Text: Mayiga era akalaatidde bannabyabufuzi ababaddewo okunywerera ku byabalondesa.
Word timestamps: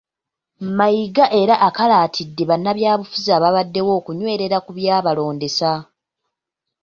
Mayiga 0.77 1.25
era 1.41 1.55
akalaatidde 1.67 2.43
bannabyabufuzi 2.49 3.29
ababaddewo 3.37 3.91
okunywerera 3.99 4.57
ku 4.65 4.71
byabalondesa. 4.77 5.71